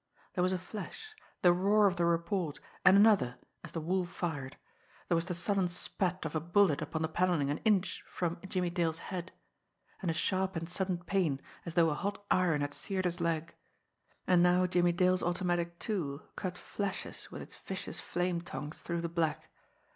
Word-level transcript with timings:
There 0.33 0.41
was 0.41 0.51
a 0.51 0.57
flash, 0.57 1.13
the 1.43 1.53
roar 1.53 1.85
of 1.85 1.97
the 1.97 2.05
report 2.07 2.59
and 2.83 2.97
another 2.97 3.35
as 3.63 3.73
the 3.73 3.79
Wolf 3.79 4.09
fired! 4.09 4.57
There 5.07 5.15
was 5.15 5.27
the 5.27 5.35
sullen 5.35 5.67
spat 5.67 6.25
of 6.25 6.35
a 6.35 6.39
bullet 6.39 6.81
upon 6.81 7.03
the 7.03 7.07
panelling 7.07 7.51
an 7.51 7.59
inch 7.59 8.03
from 8.07 8.39
Jimmie 8.49 8.71
Dale's 8.71 8.97
head 9.13 9.31
and 10.01 10.09
a 10.09 10.13
sharp 10.15 10.55
and 10.55 10.67
sudden 10.67 10.97
pain, 10.97 11.39
as 11.67 11.75
though 11.75 11.91
a 11.91 11.93
hot 11.93 12.25
iron 12.31 12.61
had 12.61 12.73
seared 12.73 13.05
his 13.05 13.21
leg. 13.21 13.53
And 14.25 14.41
now 14.41 14.65
Jimmie 14.65 14.91
Dale's 14.91 15.21
automatic, 15.21 15.77
too, 15.77 16.23
cut 16.35 16.57
flashes 16.57 17.29
with 17.31 17.43
its 17.43 17.55
vicious 17.55 17.99
flame 17.99 18.41
tongues 18.41 18.81
through 18.81 19.01
the 19.01 19.07
black. 19.07 19.51